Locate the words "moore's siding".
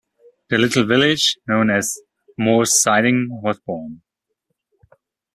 2.35-3.27